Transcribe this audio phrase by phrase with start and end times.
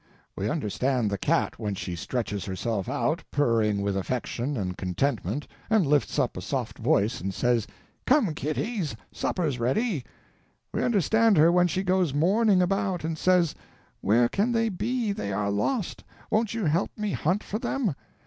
[0.35, 5.85] We understand the cat when she stretches herself out, purring with affection and contentment and
[5.85, 7.67] lifts up a soft voice and says,
[8.07, 10.03] "Come, kitties, supper's ready";
[10.73, 13.53] we understand her when she goes mourning about and says,
[14.01, 15.11] "Where can they be?
[15.11, 16.03] They are lost.
[16.31, 17.93] Won't you help me hunt for them?"